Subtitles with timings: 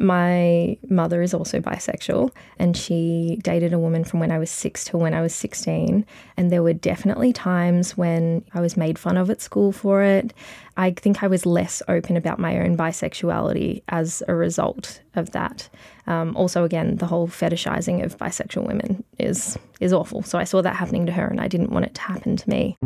[0.00, 4.84] My mother is also bisexual, and she dated a woman from when I was six
[4.84, 6.06] to when I was 16.
[6.36, 10.32] And there were definitely times when I was made fun of at school for it.
[10.76, 15.68] I think I was less open about my own bisexuality as a result of that.
[16.06, 20.22] Um, also, again, the whole fetishizing of bisexual women is is awful.
[20.22, 22.48] So I saw that happening to her, and I didn't want it to happen to
[22.48, 22.78] me.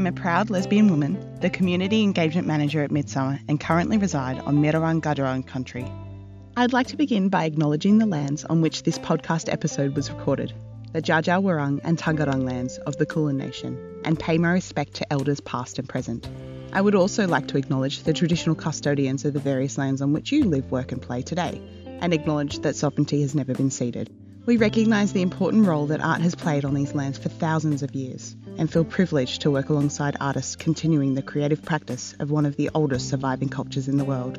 [0.00, 4.56] Am a proud lesbian woman, the Community Engagement Manager at Midsumma, and currently reside on
[4.56, 5.84] Mirarong Gudurong country.
[6.56, 10.54] I'd like to begin by acknowledging the lands on which this podcast episode was recorded,
[10.94, 15.12] the Dja Wurrung and Taungurung lands of the Kulin Nation, and pay my respect to
[15.12, 16.26] elders past and present.
[16.72, 20.32] I would also like to acknowledge the traditional custodians of the various lands on which
[20.32, 21.60] you live, work, and play today,
[22.00, 24.08] and acknowledge that sovereignty has never been ceded.
[24.46, 27.94] We recognise the important role that art has played on these lands for thousands of
[27.94, 32.56] years and feel privileged to work alongside artists continuing the creative practice of one of
[32.56, 34.38] the oldest surviving cultures in the world.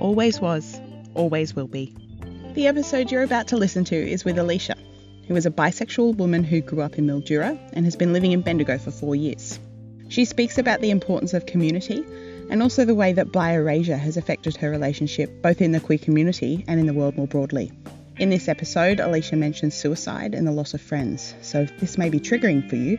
[0.00, 0.80] Always was,
[1.14, 1.94] always will be.
[2.54, 4.76] The episode you're about to listen to is with Alicia,
[5.28, 8.40] who is a bisexual woman who grew up in Mildura and has been living in
[8.40, 9.60] Bendigo for four years.
[10.08, 12.04] She speaks about the importance of community
[12.50, 15.98] and also the way that bi erasure has affected her relationship both in the queer
[15.98, 17.70] community and in the world more broadly.
[18.18, 22.10] In this episode, Alicia mentions suicide and the loss of friends, so if this may
[22.10, 22.98] be triggering for you,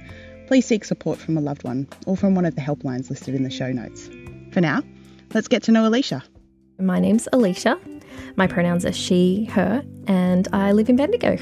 [0.52, 3.44] please seek support from a loved one or from one of the helplines listed in
[3.44, 4.10] the show notes.
[4.52, 4.84] For now,
[5.34, 6.22] let's get to know Alicia.
[6.78, 7.80] My name's Alicia.
[8.36, 11.38] My pronouns are she, her, and I live in Bendigo.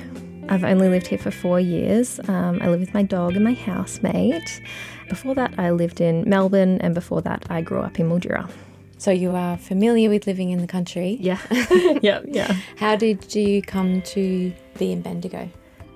[0.50, 2.20] I've only lived here for four years.
[2.28, 4.62] Um, I live with my dog and my housemate.
[5.10, 8.48] Before that, I lived in Melbourne, and before that, I grew up in Mildura.
[9.00, 11.18] So you are familiar with living in the country.
[11.20, 11.40] Yeah,
[12.04, 12.56] yeah, yeah.
[12.78, 15.50] How did you come to be in Bendigo?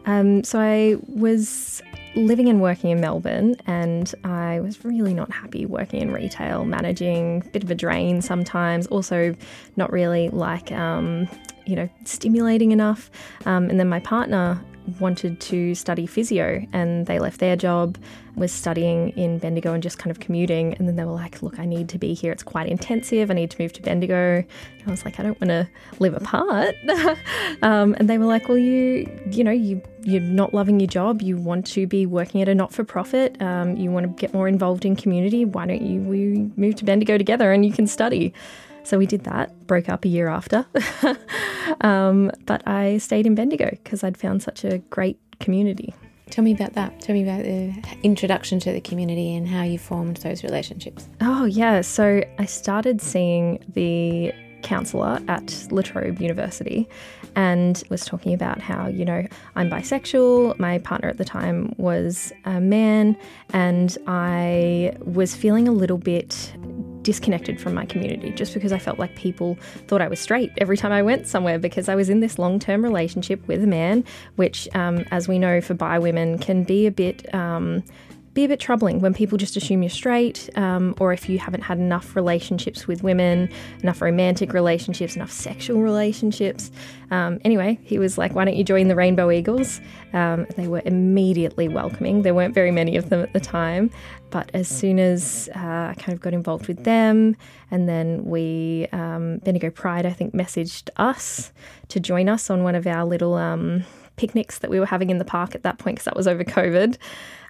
[0.08, 1.82] Um, so I was
[2.16, 7.42] living and working in Melbourne, and I was really not happy working in retail, managing,
[7.52, 8.88] bit of a drain sometimes.
[8.88, 9.36] Also,
[9.76, 11.28] not really like um,
[11.66, 13.10] you know stimulating enough.
[13.46, 14.62] Um, and then my partner
[15.00, 17.98] wanted to study physio and they left their job,
[18.36, 20.74] was studying in Bendigo and just kind of commuting.
[20.76, 22.32] And then they were like, Look, I need to be here.
[22.32, 23.30] It's quite intensive.
[23.30, 24.38] I need to move to Bendigo.
[24.38, 26.76] And I was like, I don't want to live apart.
[27.62, 31.22] um, and they were like, Well, you, you know, you, you're not loving your job.
[31.22, 33.42] You want to be working at a not for profit.
[33.42, 35.46] Um, you want to get more involved in community.
[35.46, 38.34] Why don't you we move to Bendigo together and you can study?
[38.84, 40.66] So we did that, broke up a year after.
[41.82, 45.94] um, but I stayed in Bendigo because I'd found such a great community.
[46.30, 47.00] Tell me about that.
[47.00, 51.08] Tell me about the introduction to the community and how you formed those relationships.
[51.22, 51.82] Oh, yeah.
[51.82, 54.34] So I started seeing the
[54.64, 56.90] counsellor at La Trobe University
[57.36, 60.58] and was talking about how, you know, I'm bisexual.
[60.58, 63.18] My partner at the time was a man,
[63.54, 66.54] and I was feeling a little bit
[67.04, 69.56] disconnected from my community just because I felt like people
[69.88, 72.60] thought I was straight every time I went somewhere because I was in this long
[72.60, 74.04] term relationship with a man,
[74.36, 77.34] which, um, as we know, for bi women can be a bit.
[77.34, 77.84] Um,
[78.34, 81.62] be a bit troubling when people just assume you're straight, um, or if you haven't
[81.62, 83.50] had enough relationships with women,
[83.82, 86.72] enough romantic relationships, enough sexual relationships.
[87.12, 89.80] Um, anyway, he was like, Why don't you join the Rainbow Eagles?
[90.14, 92.24] Um, they were immediately welcoming.
[92.24, 93.92] There weren't very many of them at the time,
[94.32, 97.36] but as soon as uh, I kind of got involved with them,
[97.70, 101.52] and then we, um, Bendigo Pride, I think, messaged us
[101.90, 103.84] to join us on one of our little um,
[104.16, 106.44] picnics that we were having in the park at that point because that was over
[106.44, 106.98] COVID.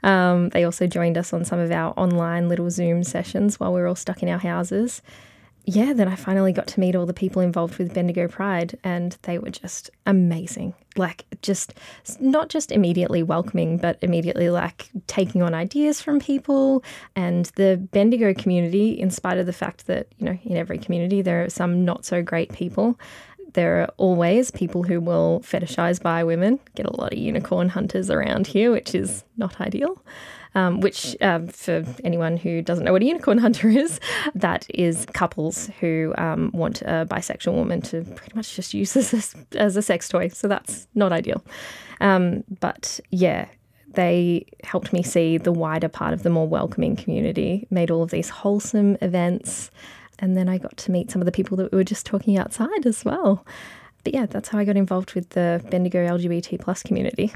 [0.03, 3.79] Um, they also joined us on some of our online little Zoom sessions while we
[3.79, 5.02] were all stuck in our houses.
[5.66, 9.18] Yeah, then I finally got to meet all the people involved with Bendigo Pride, and
[9.22, 10.73] they were just amazing.
[10.97, 11.73] Like, just
[12.19, 16.84] not just immediately welcoming, but immediately like taking on ideas from people.
[17.16, 21.22] And the Bendigo community, in spite of the fact that, you know, in every community
[21.22, 23.00] there are some not so great people,
[23.53, 26.59] there are always people who will fetishize bi women.
[26.76, 30.03] Get a lot of unicorn hunters around here, which is not ideal.
[30.55, 34.00] Um, which, um, for anyone who doesn't know what a unicorn hunter is,
[34.35, 39.35] that is couples who um, want a bisexual woman to pretty much just use as
[39.35, 40.28] a, as a sex toy.
[40.28, 41.44] So that's not ideal.
[42.02, 43.47] Um, but yeah,
[43.94, 48.11] they helped me see the wider part of the more welcoming community, made all of
[48.11, 49.72] these wholesome events.
[50.19, 52.37] And then I got to meet some of the people that we were just talking
[52.37, 53.45] outside as well.
[54.03, 57.31] But yeah, that's how I got involved with the Bendigo LGBT plus community.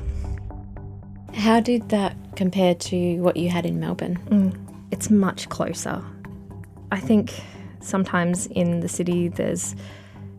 [1.34, 4.20] How did that compare to what you had in Melbourne?
[4.30, 6.04] Mm, it's much closer.
[6.92, 7.42] I think
[7.80, 9.76] sometimes in the city there's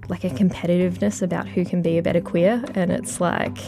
[0.08, 3.58] like a competitiveness about who can be a better queer, and it's like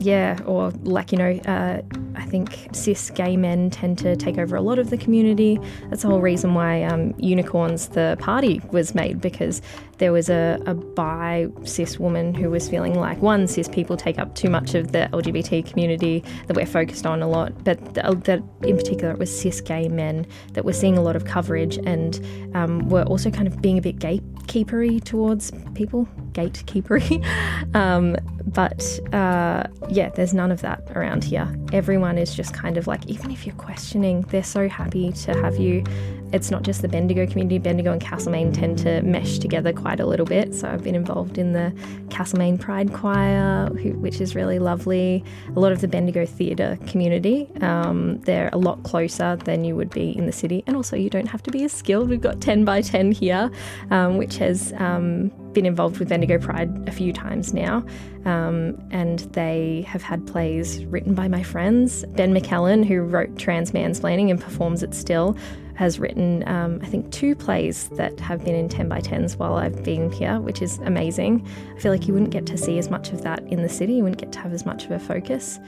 [0.00, 1.82] yeah, or like, you know, uh,
[2.14, 5.58] I think cis gay men tend to take over a lot of the community.
[5.88, 9.62] That's the whole reason why um, Unicorns, the party, was made because
[10.00, 14.18] there was a, a bi cis woman who was feeling like, one, cis people take
[14.18, 18.42] up too much of the LGBT community that we're focused on a lot, but that
[18.62, 22.18] in particular it was cis gay men that were seeing a lot of coverage and
[22.54, 27.22] um, were also kind of being a bit gatekeepery towards people, gatekeepery.
[27.74, 28.16] um,
[28.46, 31.54] but uh, yeah, there's none of that around here.
[31.72, 35.58] Everyone is just kind of like, even if you're questioning, they're so happy to have
[35.58, 35.84] you.
[36.32, 40.06] It's not just the Bendigo community, Bendigo and Castlemaine tend to mesh together quite a
[40.06, 40.54] little bit.
[40.54, 41.74] So I've been involved in the
[42.10, 45.24] Castlemaine Pride Choir, who, which is really lovely.
[45.56, 49.90] A lot of the Bendigo theatre community, um, they're a lot closer than you would
[49.90, 50.62] be in the city.
[50.66, 52.08] And also, you don't have to be as skilled.
[52.08, 53.50] We've got 10 by 10 here,
[53.90, 57.84] um, which has um, been involved with Bendigo Pride a few times now,
[58.24, 62.04] um, and they have had plays written by my friends.
[62.10, 65.36] Ben McKellen, who wrote Trans Mansplaining and performs it still,
[65.80, 69.54] has written, um, I think, two plays that have been in 10 by 10s while
[69.54, 71.48] I've been here, which is amazing.
[71.74, 73.94] I feel like you wouldn't get to see as much of that in the city,
[73.94, 75.58] you wouldn't get to have as much of a focus.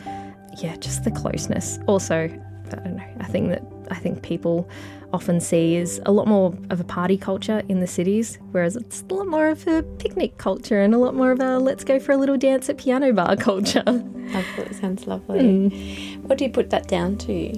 [0.59, 1.79] Yeah, just the closeness.
[1.87, 4.69] Also, I don't know, I think that I think people
[5.15, 9.03] often see is a lot more of a party culture in the cities, whereas it's
[9.09, 11.99] a lot more of a picnic culture and a lot more of a let's go
[11.99, 13.83] for a little dance at piano bar culture.
[13.87, 15.41] Lovely, sounds lovely.
[15.41, 16.23] Mm.
[16.25, 17.51] What do you put that down to?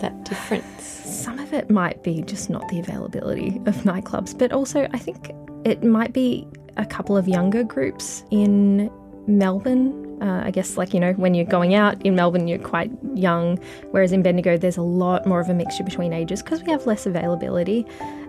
[0.00, 0.97] That difference?
[1.22, 5.30] Some of it might be just not the availability of nightclubs, but also I think
[5.64, 8.90] it might be a couple of younger groups in
[9.26, 12.90] Melbourne uh, I guess, like, you know, when you're going out in Melbourne, you're quite
[13.14, 13.58] young,
[13.90, 16.86] whereas in Bendigo, there's a lot more of a mixture between ages because we have
[16.86, 17.86] less availability.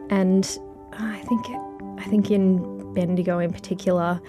[0.09, 0.45] And
[0.93, 1.45] I think,
[1.99, 4.21] I think in Bendigo in particular,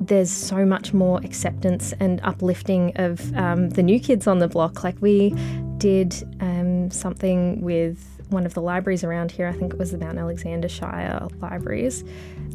[0.00, 4.84] there's so much more acceptance and uplifting of um, the new kids on the block.
[4.84, 5.30] Like, we
[5.78, 9.46] did um, something with one of the libraries around here.
[9.46, 12.02] I think it was the Mount Alexander Shire libraries,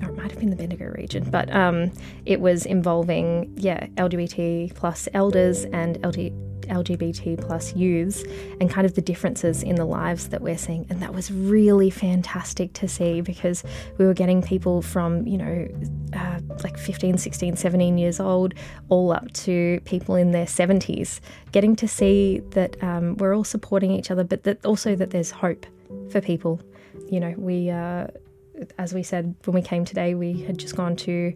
[0.01, 1.91] or it might have been the Bendigo region, but um,
[2.25, 6.31] it was involving yeah LGBT plus elders and LD,
[6.71, 8.23] LGBT plus youths
[8.59, 10.87] and kind of the differences in the lives that we're seeing.
[10.89, 13.63] And that was really fantastic to see because
[13.97, 15.67] we were getting people from, you know,
[16.13, 18.53] uh, like 15, 16, 17 years old,
[18.89, 21.19] all up to people in their 70s,
[21.51, 25.31] getting to see that um, we're all supporting each other, but that also that there's
[25.31, 25.65] hope
[26.09, 26.61] for people.
[27.09, 28.07] You know, we, uh,
[28.77, 31.33] as we said when we came today, we had just gone to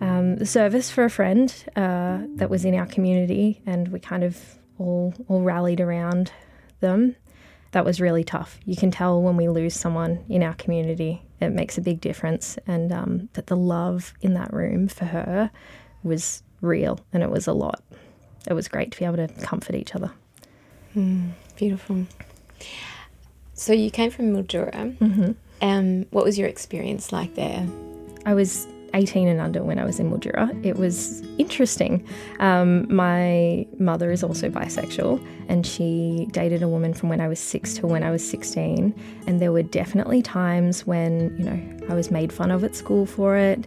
[0.00, 4.24] um, the service for a friend uh, that was in our community, and we kind
[4.24, 4.38] of
[4.78, 6.32] all all rallied around
[6.80, 7.16] them.
[7.72, 8.58] That was really tough.
[8.64, 12.58] You can tell when we lose someone in our community, it makes a big difference,
[12.66, 15.50] and um, that the love in that room for her
[16.02, 17.82] was real, and it was a lot.
[18.46, 20.12] It was great to be able to comfort each other.
[20.94, 22.06] Mm, beautiful.
[23.54, 24.96] So you came from Mildura.
[24.98, 25.32] Mm-hmm.
[25.62, 27.66] Um, what was your experience like there?
[28.24, 28.66] I was
[28.96, 30.48] 18 and under when I was in Mildura.
[30.64, 32.04] It was interesting.
[32.40, 37.38] Um, my mother is also bisexual, and she dated a woman from when I was
[37.38, 38.94] six to when I was 16.
[39.26, 43.04] And there were definitely times when, you know, I was made fun of at school
[43.04, 43.66] for it.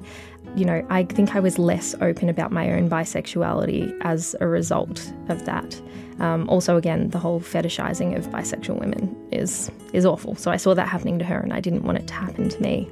[0.55, 5.13] You know, I think I was less open about my own bisexuality as a result
[5.30, 5.80] of that.
[6.19, 10.35] Um, also, again, the whole fetishizing of bisexual women is is awful.
[10.35, 12.61] So I saw that happening to her, and I didn't want it to happen to
[12.61, 12.89] me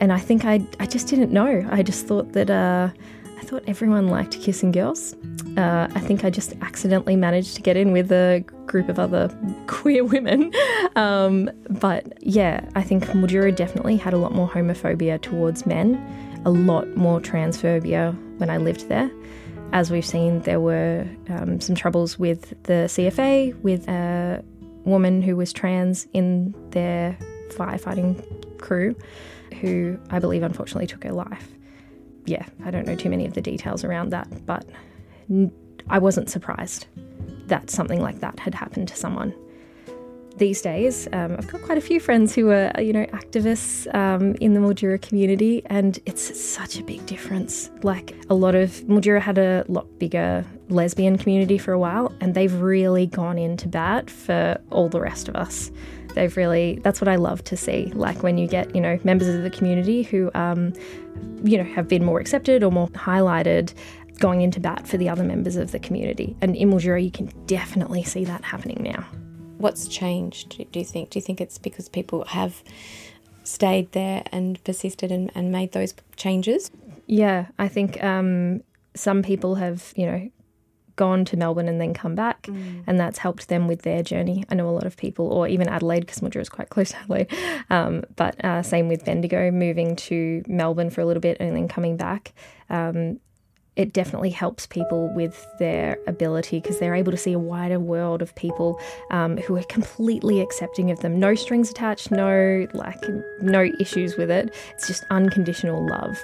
[0.00, 1.66] and I think I, I just didn't know.
[1.70, 2.90] I just thought that uh,
[3.38, 5.14] I thought everyone liked kissing girls.
[5.56, 9.28] Uh, I think I just accidentally managed to get in with a group of other
[9.66, 10.52] queer women.
[10.96, 15.94] Um, but yeah, I think Mildura definitely had a lot more homophobia towards men,
[16.44, 19.10] a lot more transphobia when I lived there.
[19.72, 24.42] As we've seen, there were um, some troubles with the CFA, with a
[24.84, 27.18] woman who was trans in their
[27.50, 28.94] firefighting crew
[29.60, 31.48] who I believe unfortunately took her life.
[32.24, 34.68] Yeah, I don't know too many of the details around that, but
[35.88, 36.86] I wasn't surprised
[37.46, 39.34] that something like that had happened to someone.
[40.36, 44.34] These days, um, I've got quite a few friends who are, you know, activists um,
[44.34, 47.70] in the Mildura community, and it's such a big difference.
[47.82, 52.34] Like a lot of Mildura had a lot bigger lesbian community for a while, and
[52.34, 55.70] they've really gone into bat for all the rest of us
[56.16, 57.92] they've really that's what I love to see.
[57.94, 60.72] Like when you get you know members of the community who um,
[61.44, 63.72] you know have been more accepted or more highlighted
[64.18, 66.34] going into bat for the other members of the community.
[66.40, 69.06] And in Mildura, you can definitely see that happening now.
[69.58, 70.70] What's changed?
[70.70, 71.10] Do you think?
[71.10, 72.62] Do you think it's because people have
[73.44, 76.70] stayed there and persisted and, and made those changes?
[77.06, 78.62] Yeah, I think um,
[78.94, 80.30] some people have, you know,
[80.96, 82.82] gone to Melbourne and then come back, mm.
[82.86, 84.44] and that's helped them with their journey.
[84.50, 86.98] I know a lot of people, or even Adelaide, because Mildura is quite close to
[86.98, 87.32] Adelaide.
[87.68, 91.66] Um, but uh, same with Bendigo, moving to Melbourne for a little bit and then
[91.66, 92.32] coming back.
[92.70, 93.18] Um,
[93.76, 98.22] it definitely helps people with their ability because they're able to see a wider world
[98.22, 98.80] of people
[99.10, 101.20] um, who are completely accepting of them.
[101.20, 103.02] No strings attached, no like
[103.40, 104.54] no issues with it.
[104.74, 106.16] It's just unconditional love,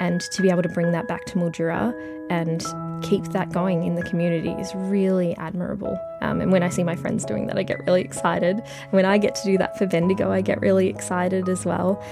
[0.00, 1.94] and to be able to bring that back to Mildura
[2.28, 2.64] and
[3.02, 6.00] keep that going in the community is really admirable.
[6.22, 8.56] Um, and when I see my friends doing that, I get really excited.
[8.56, 12.02] And when I get to do that for Bendigo, I get really excited as well.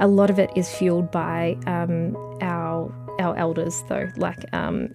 [0.00, 2.59] A lot of it is fueled by um, our
[3.30, 4.88] our elders, though, like um,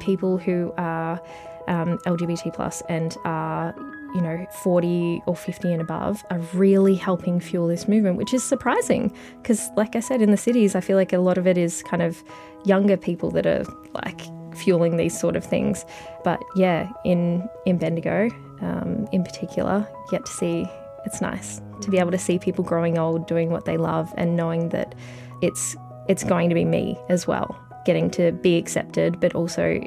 [0.00, 1.20] people who are
[1.66, 3.74] um, LGBT plus and are
[4.14, 8.42] you know 40 or 50 and above are really helping fuel this movement which is
[8.42, 9.14] surprising.
[9.42, 11.82] Because like i said in the cities i feel like a lot of it is
[11.82, 12.24] kind of
[12.64, 14.22] younger people that are like
[14.56, 15.84] fueling these sort of things.
[16.24, 18.30] But yeah in in bendigo
[18.62, 20.66] um, in particular get to see
[21.04, 24.36] it's nice to be able to see people growing old doing what they love and
[24.36, 24.94] knowing that
[25.42, 25.76] it's
[26.08, 27.56] it's going to be me as well,
[27.88, 29.80] getting to be accepted, but also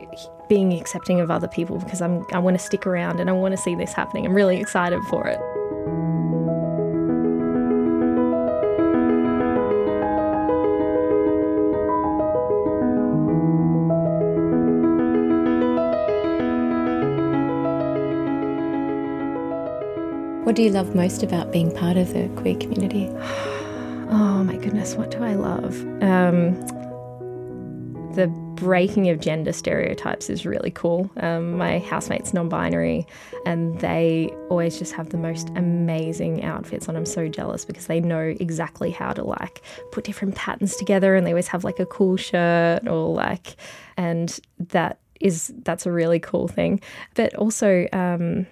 [0.50, 3.56] being accepting of other people because I'm I want to stick around and I want
[3.56, 4.26] to see this happening.
[4.26, 5.38] I'm really excited for it.
[20.44, 23.12] What do you love most about being part of the queer community?
[24.14, 25.74] Oh my goodness, what do I love?
[26.04, 26.81] Um,
[28.16, 31.10] the breaking of gender stereotypes is really cool.
[31.18, 33.08] Um, my housemate's non binary
[33.46, 36.96] and they always just have the most amazing outfits on.
[36.96, 41.26] I'm so jealous because they know exactly how to like put different patterns together and
[41.26, 43.56] they always have like a cool shirt or like,
[43.98, 46.82] and that is, that's a really cool thing.
[47.16, 48.46] But also, um,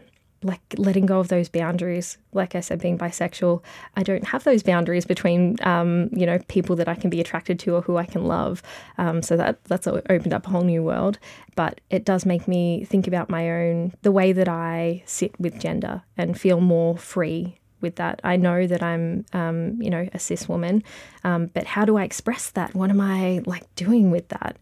[0.43, 2.17] like letting go of those boundaries.
[2.33, 3.61] Like I said, being bisexual,
[3.95, 7.59] I don't have those boundaries between, um, you know, people that I can be attracted
[7.59, 8.61] to or who I can love.
[8.97, 11.19] Um, so that that's opened up a whole new world.
[11.55, 15.59] But it does make me think about my own, the way that I sit with
[15.59, 18.19] gender and feel more free with that.
[18.23, 20.83] I know that I'm, um, you know, a cis woman,
[21.23, 22.75] um, but how do I express that?
[22.75, 24.57] What am I like doing with that?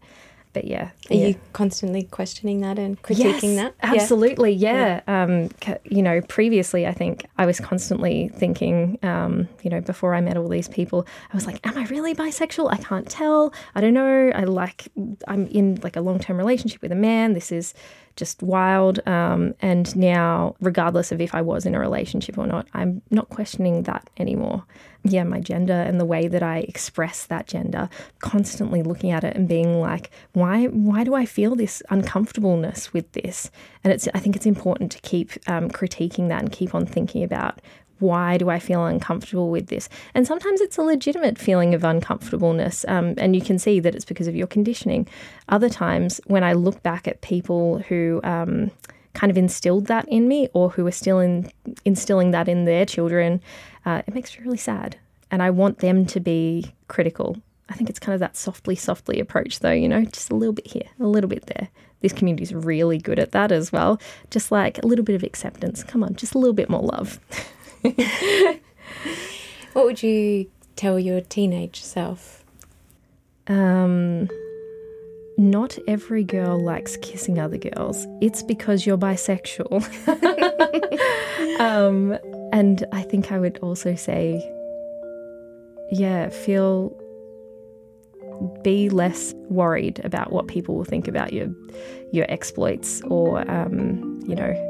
[0.52, 0.90] But yeah.
[1.10, 1.28] Are yeah.
[1.28, 3.74] you constantly questioning that and critiquing yes, that?
[3.82, 5.00] Absolutely, yeah.
[5.06, 5.22] yeah.
[5.22, 5.50] Um,
[5.84, 10.36] you know, previously I think I was constantly thinking, um, you know, before I met
[10.36, 12.72] all these people, I was like, am I really bisexual?
[12.72, 13.52] I can't tell.
[13.74, 14.30] I don't know.
[14.34, 14.88] I like,
[15.26, 17.34] I'm in like a long term relationship with a man.
[17.34, 17.74] This is
[18.18, 19.00] just wild.
[19.06, 23.28] Um, and now, regardless of if I was in a relationship or not, I'm not
[23.30, 24.64] questioning that anymore.
[25.04, 29.36] Yeah, my gender and the way that I express that gender, constantly looking at it
[29.36, 33.50] and being like, why, why do I feel this uncomfortableness with this?
[33.84, 37.22] And it's, I think it's important to keep um, critiquing that and keep on thinking
[37.22, 37.60] about
[37.98, 39.88] why do I feel uncomfortable with this?
[40.14, 44.04] And sometimes it's a legitimate feeling of uncomfortableness, um, and you can see that it's
[44.04, 45.06] because of your conditioning.
[45.48, 48.70] Other times, when I look back at people who um,
[49.14, 51.50] kind of instilled that in me or who are still in,
[51.84, 53.40] instilling that in their children,
[53.84, 54.96] uh, it makes me really sad.
[55.30, 57.36] And I want them to be critical.
[57.68, 60.54] I think it's kind of that softly, softly approach, though, you know, just a little
[60.54, 61.68] bit here, a little bit there.
[62.00, 64.00] This community is really good at that as well.
[64.30, 65.82] Just like a little bit of acceptance.
[65.82, 67.18] Come on, just a little bit more love.
[69.72, 72.44] what would you tell your teenage self?
[73.46, 74.28] Um,
[75.36, 78.06] not every girl likes kissing other girls.
[78.20, 79.82] It's because you're bisexual.
[81.60, 82.18] um,
[82.52, 84.44] and I think I would also say,
[85.92, 86.96] yeah, feel
[88.62, 91.48] be less worried about what people will think about your
[92.12, 94.67] your exploits or um, you know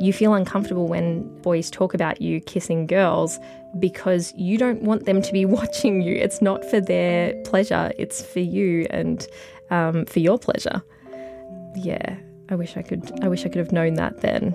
[0.00, 3.38] you feel uncomfortable when boys talk about you kissing girls
[3.78, 6.14] because you don't want them to be watching you.
[6.14, 9.26] It's not for their pleasure, it's for you and
[9.70, 10.82] um, for your pleasure.
[11.74, 12.16] Yeah,
[12.48, 13.10] I wish I could.
[13.22, 14.54] I wish I could have known that then.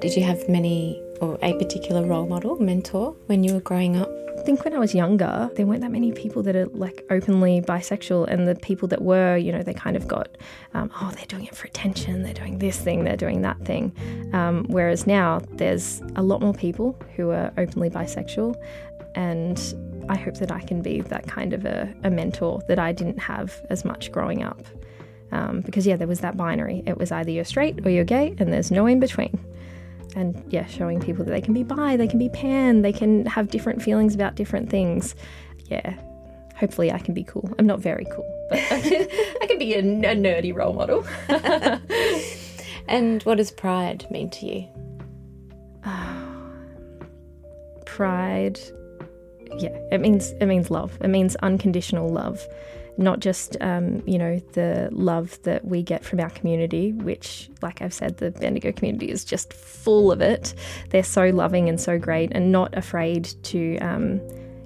[0.00, 4.10] Did you have many or a particular role model, mentor when you were growing up?
[4.38, 7.60] I think when I was younger, there weren't that many people that are like openly
[7.60, 10.38] bisexual, and the people that were, you know, they kind of got,
[10.74, 13.92] um, oh, they're doing it for attention, they're doing this thing, they're doing that thing.
[14.32, 18.54] Um, whereas now, there's a lot more people who are openly bisexual,
[19.14, 19.74] and
[20.08, 23.18] I hope that I can be that kind of a, a mentor that I didn't
[23.18, 24.62] have as much growing up.
[25.32, 26.82] Um, because, yeah, there was that binary.
[26.86, 29.38] It was either you're straight or you're gay, and there's no in between.
[30.16, 33.26] And yeah, showing people that they can be bi, they can be pan, they can
[33.26, 35.14] have different feelings about different things.
[35.66, 35.94] Yeah,
[36.56, 37.52] hopefully I can be cool.
[37.58, 39.08] I'm not very cool, but I can,
[39.42, 41.06] I can be a, a nerdy role model.
[42.88, 44.68] and what does pride mean to you?
[47.86, 48.60] pride,
[49.58, 50.96] yeah, it means it means love.
[51.00, 52.46] It means unconditional love
[52.98, 57.80] not just um, you know the love that we get from our community, which, like
[57.80, 60.52] I've said, the Bendigo community is just full of it.
[60.90, 63.78] They're so loving and so great, and not afraid to.
[63.78, 64.20] Um,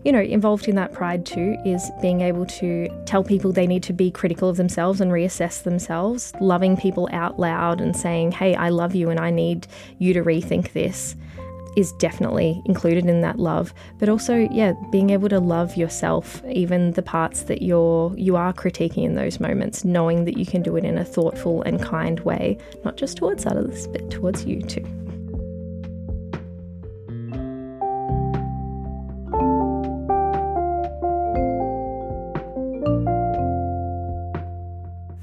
[0.04, 3.84] you know, involved in that pride too is being able to tell people they need
[3.84, 8.56] to be critical of themselves and reassess themselves, loving people out loud and saying, Hey,
[8.56, 9.68] I love you and I need
[10.00, 11.14] you to rethink this
[11.76, 16.92] is definitely included in that love but also yeah being able to love yourself even
[16.92, 20.76] the parts that you're you are critiquing in those moments knowing that you can do
[20.76, 24.84] it in a thoughtful and kind way not just towards others but towards you too.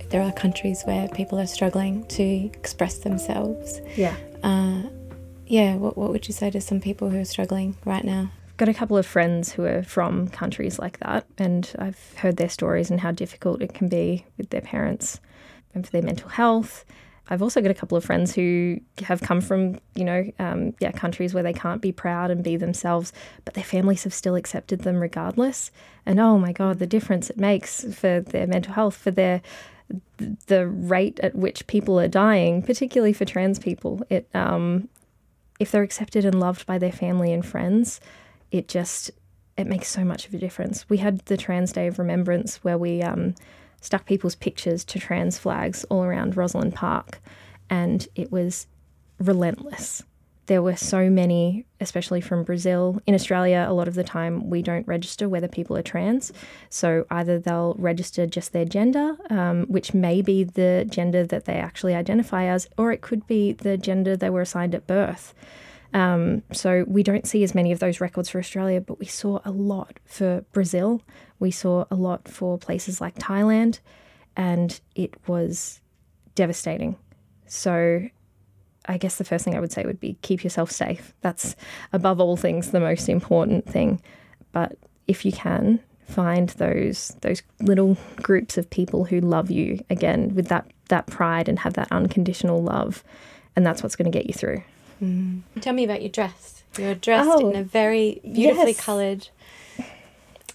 [0.10, 3.80] There are countries where people are struggling to express themselves.
[3.96, 4.16] Yeah.
[4.42, 4.82] Uh,
[5.50, 8.32] yeah, what, what would you say to some people who are struggling right now?
[8.48, 12.38] I've got a couple of friends who are from countries like that, and I've heard
[12.38, 15.20] their stories and how difficult it can be with their parents
[15.74, 16.86] and for their mental health.
[17.32, 20.92] I've also got a couple of friends who have come from, you know, um, yeah,
[20.92, 23.12] countries where they can't be proud and be themselves,
[23.46, 25.72] but their families have still accepted them regardless.
[26.06, 29.42] And oh my God, the difference it makes for their mental health, for their
[30.46, 34.06] the rate at which people are dying, particularly for trans people.
[34.10, 34.88] It um,
[35.60, 38.00] if they're accepted and loved by their family and friends,
[38.52, 39.12] it just
[39.58, 40.88] it makes so much of a difference.
[40.90, 43.36] We had the Trans Day of Remembrance where we um,
[43.82, 47.20] stuck people's pictures to trans flags all around Rosalind Park,
[47.70, 48.68] and it was
[49.20, 50.04] relentless
[50.50, 53.00] there were so many, especially from Brazil.
[53.06, 56.34] In Australia, a lot of the time we don't register whether people are trans.
[56.72, 61.54] So either they'll register just their gender, um, which may be the gender that they
[61.54, 65.36] actually identify as, or it could be the gender they were assigned at birth.
[65.94, 69.42] Um, so we don't see as many of those records for Australia, but we saw
[69.46, 71.04] a lot for Brazil.
[71.38, 73.82] We saw a lot for places like Thailand,
[74.36, 75.80] and it was
[76.34, 76.96] devastating.
[77.46, 78.10] So
[78.86, 81.14] I guess the first thing I would say would be keep yourself safe.
[81.22, 81.56] That's
[81.94, 84.02] above all things the most important thing.
[84.52, 90.34] But if you can, find those those little groups of people who love you again
[90.34, 93.04] with that that pride and have that unconditional love,
[93.56, 94.64] and that's what's going to get you through.
[95.02, 95.42] Mm.
[95.62, 96.64] Tell me about your dress.
[96.78, 98.80] You're dressed oh, in a very beautifully yes.
[98.80, 99.30] coloured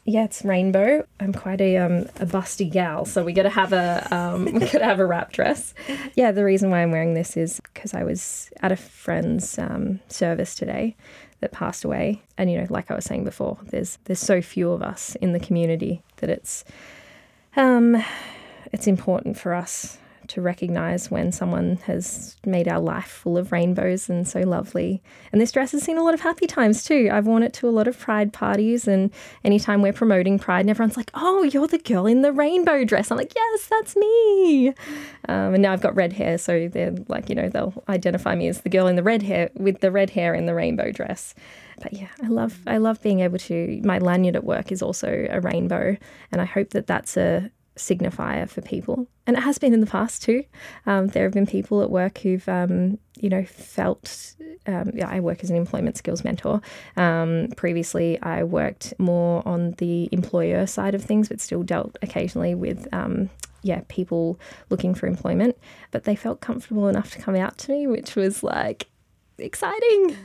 [0.05, 1.07] yeah, it's rainbow.
[1.19, 4.61] I'm quite a um, a busty gal, so we got to have a um, we
[4.61, 5.73] got to have a wrap dress.
[6.15, 10.01] Yeah, the reason why I'm wearing this is because I was at a friend's um,
[10.09, 10.95] service today
[11.41, 14.71] that passed away, and you know, like I was saying before, there's there's so few
[14.73, 16.65] of us in the community that it's
[17.57, 18.03] um
[18.73, 24.09] it's important for us to recognize when someone has made our life full of rainbows
[24.09, 25.03] and so lovely.
[25.33, 27.09] And this dress has seen a lot of happy times too.
[27.13, 29.11] I've worn it to a lot of pride parties, and
[29.45, 33.11] anytime we're promoting pride, and everyone's like, Oh, you're the girl in the rainbow dress.
[33.11, 34.69] I'm like, Yes, that's me.
[35.29, 38.49] Um, and now I've got red hair, so they're like, you know, they'll identify me
[38.49, 41.35] as the girl in the red hair with the red hair in the rainbow dress.
[41.83, 43.81] But yeah, I love I love being able to.
[43.85, 45.97] My lanyard at work is also a rainbow,
[46.31, 49.07] and I hope that that's a signifier for people.
[49.27, 50.45] And it has been in the past too.
[50.87, 54.35] Um, there have been people at work who've, um, you know, felt.
[54.67, 56.63] Um, yeah, I work as an employment skills mentor.
[56.97, 62.55] Um, previously, I worked more on the employer side of things, but still dealt occasionally
[62.55, 62.89] with.
[62.93, 63.31] Um,
[63.63, 65.57] yeah, people looking for employment,
[65.91, 68.89] but they felt comfortable enough to come out to me, which was like
[69.39, 70.17] exciting.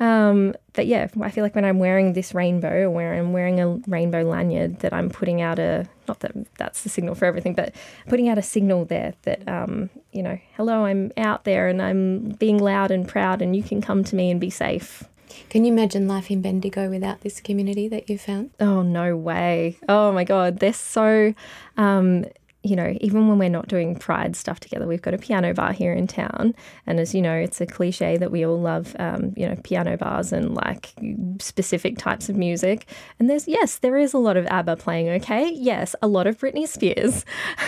[0.00, 3.60] Um, but yeah, I feel like when I'm wearing this rainbow, or when I'm wearing
[3.60, 7.54] a rainbow lanyard, that I'm putting out a not that that's the signal for everything,
[7.54, 7.74] but
[8.08, 12.30] putting out a signal there that um, you know, hello, I'm out there and I'm
[12.30, 15.04] being loud and proud, and you can come to me and be safe.
[15.48, 18.50] Can you imagine life in Bendigo without this community that you found?
[18.60, 19.78] Oh no way!
[19.88, 21.34] Oh my god, they're so
[21.76, 22.26] um,
[22.62, 25.72] you know, even when we're not doing Pride stuff together, we've got a piano bar
[25.72, 26.54] here in town.
[26.86, 29.96] And as you know, it's a cliche that we all love, um, you know, piano
[29.96, 30.94] bars and like
[31.40, 32.86] specific types of music.
[33.18, 35.50] And there's, yes, there is a lot of ABBA playing, okay?
[35.50, 37.24] Yes, a lot of Britney Spears.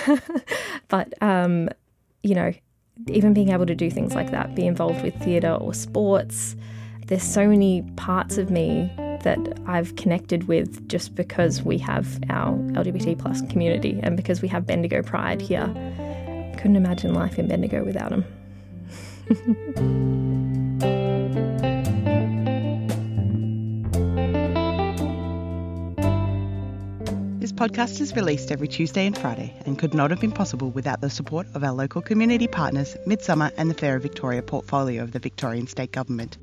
[0.89, 1.69] but, um,
[2.23, 2.53] you know,
[3.09, 6.55] even being able to do things like that, be involved with theatre or sports,
[7.07, 8.91] there's so many parts of me
[9.25, 14.49] that I've connected with just because we have our LGBT plus community and because we
[14.49, 15.67] have Bendigo Pride here.
[16.57, 18.25] Couldn't imagine life in Bendigo without them.
[27.41, 31.01] this podcast is released every Tuesday and Friday and could not have been possible without
[31.01, 35.19] the support of our local community partners, Midsumma and the Fairer Victoria portfolio of the
[35.19, 36.37] Victorian State Government.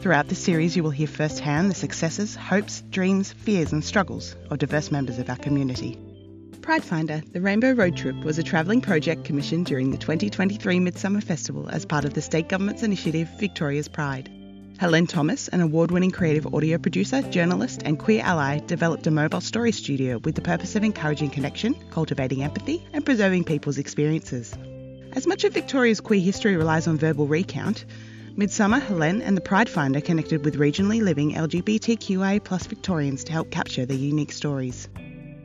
[0.00, 4.58] Throughout the series, you will hear firsthand the successes, hopes, dreams, fears, and struggles of
[4.58, 5.98] diverse members of our community.
[6.60, 11.22] Pride Finder, the Rainbow Road Trip, was a travelling project commissioned during the 2023 Midsumma
[11.22, 14.30] Festival as part of the state government's initiative Victoria's Pride.
[14.78, 19.40] Helene Thomas, an award winning creative audio producer, journalist, and queer ally, developed a mobile
[19.40, 24.54] story studio with the purpose of encouraging connection, cultivating empathy, and preserving people's experiences.
[25.12, 27.86] As much of Victoria's queer history relies on verbal recount,
[28.36, 33.86] Midsumma, Helene, and the Pride Finder connected with regionally living LGBTQIA Victorians to help capture
[33.86, 34.90] their unique stories.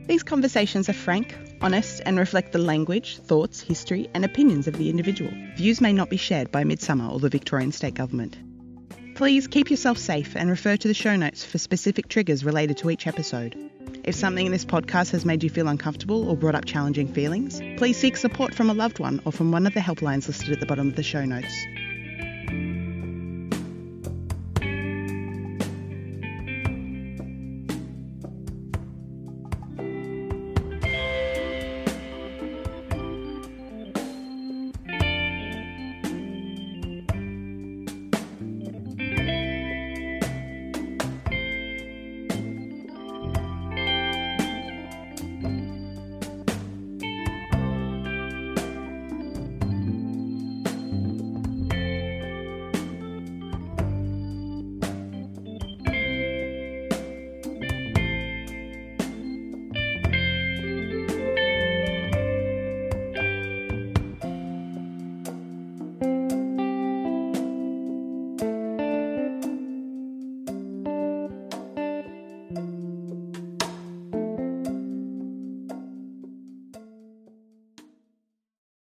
[0.08, 4.90] These conversations are frank, honest, and reflect the language, thoughts, history, and opinions of the
[4.90, 5.30] individual.
[5.56, 8.36] Views may not be shared by Midsumma or the Victorian State Government.
[9.14, 12.90] Please keep yourself safe and refer to the show notes for specific triggers related to
[12.90, 13.56] each episode.
[14.04, 17.58] If something in this podcast has made you feel uncomfortable or brought up challenging feelings,
[17.78, 20.60] please seek support from a loved one or from one of the helplines listed at
[20.60, 21.54] the bottom of the show notes.